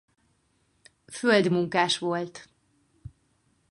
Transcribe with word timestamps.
Földmunkás 1.11 1.97
volt. 1.97 2.49